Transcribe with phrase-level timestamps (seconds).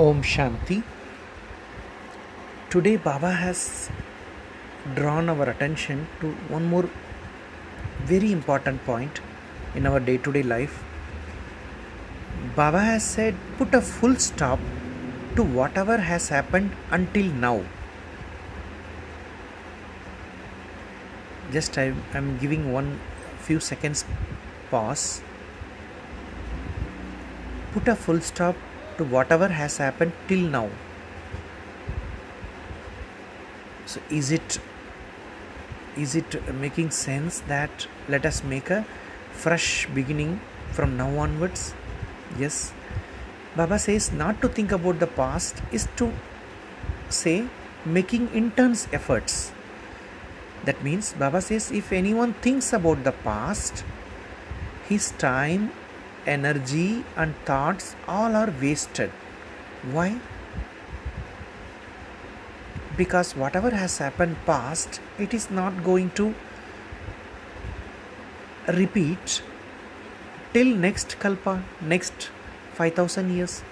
[0.00, 0.82] Om Shanti.
[2.70, 3.90] Today, Baba has
[4.94, 6.88] drawn our attention to one more
[8.04, 9.20] very important point
[9.74, 10.82] in our day to day life.
[12.56, 14.58] Baba has said, put a full stop
[15.36, 17.62] to whatever has happened until now.
[21.52, 22.98] Just I am giving one
[23.40, 24.06] few seconds
[24.70, 25.20] pause.
[27.74, 28.56] Put a full stop
[29.00, 30.68] to whatever has happened till now.
[33.86, 34.58] So is it
[35.96, 38.84] is it making sense that let us make a
[39.44, 40.40] fresh beginning
[40.72, 41.74] from now onwards?
[42.38, 42.72] Yes.
[43.56, 46.12] Baba says not to think about the past is to
[47.08, 47.48] say
[47.84, 49.50] making intense efforts.
[50.64, 53.84] That means Baba says if anyone thinks about the past,
[54.88, 55.72] his time,
[56.34, 59.10] energy, and thoughts all are wasted.
[59.92, 60.18] Why?
[62.96, 66.34] Because whatever has happened past, it is not going to
[68.68, 69.42] repeat
[70.52, 72.30] till next kalpa, next
[72.74, 73.62] 5000 years.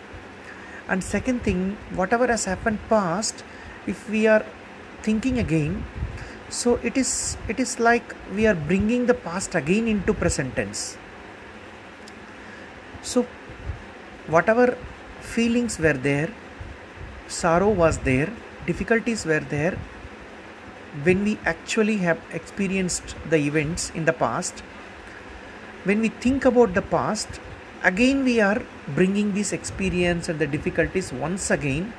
[0.89, 3.45] And second thing, whatever has happened past,
[3.87, 4.45] if we are
[5.03, 5.85] thinking again,
[6.51, 10.97] so it is it is like we are bringing the past again into present tense
[13.13, 13.27] so
[14.35, 14.67] whatever
[15.35, 16.31] feelings were there
[17.41, 18.31] sorrow was there
[18.71, 19.77] difficulties were there
[21.07, 24.65] when we actually have experienced the events in the past
[25.85, 27.41] when we think about the past
[27.83, 28.61] again we are
[28.95, 31.93] bringing this experience and the difficulties once again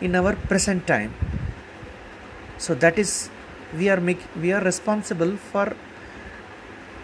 [0.00, 1.12] in our present time.
[2.58, 3.30] So that is
[3.76, 5.76] we are make, we are responsible for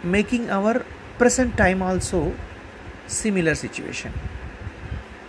[0.02, 0.84] making our
[1.18, 2.32] present time also
[3.06, 4.12] similar situation.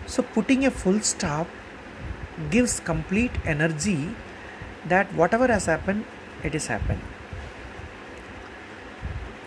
[0.07, 1.47] So putting a full stop
[2.49, 4.09] gives complete energy
[4.87, 6.05] that whatever has happened
[6.43, 7.01] it is happened.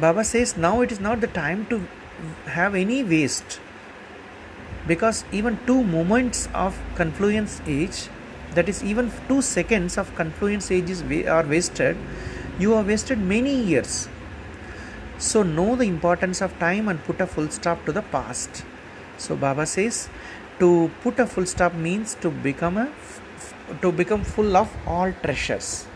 [0.01, 1.87] Baba says now it is not the time to
[2.47, 3.61] have any waste
[4.87, 8.09] because even two moments of confluence age
[8.55, 11.97] that is even 2 seconds of confluence age is are wasted.
[12.59, 14.09] You have wasted many years
[15.19, 18.65] so know the importance of time and put a full stop to the past.
[19.17, 20.09] So baba says
[20.61, 22.93] to put a full stop means to become a
[23.83, 25.87] to become full of all treasures.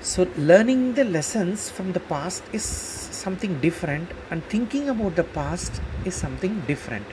[0.00, 5.80] So learning the lessons from the past is something different and thinking about the past
[6.04, 7.06] is something different.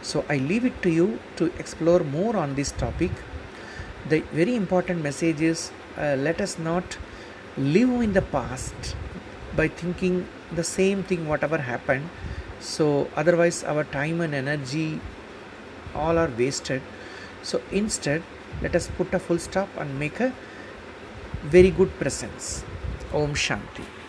[0.00, 3.10] So I leave it to you to explore more on this topic.
[4.08, 6.98] The very important message is uh, let us not
[7.56, 8.96] live in the past
[9.56, 12.08] by thinking the same thing, whatever happened.
[12.60, 15.00] So, otherwise, our time and energy
[15.94, 16.82] all are wasted.
[17.42, 18.22] So, instead,
[18.60, 20.32] let us put a full stop and make a
[21.44, 22.64] very good presence.
[23.12, 24.01] Om Shanti.